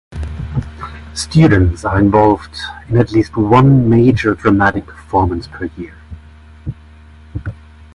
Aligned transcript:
Students 1.13 1.85
are 1.85 1.99
involved 1.99 2.57
in 2.89 2.97
at 2.97 3.11
least 3.11 3.37
one 3.37 3.87
major 3.87 4.33
dramatic 4.33 4.87
performance 4.87 5.45
per 5.47 5.65
year. 5.77 5.93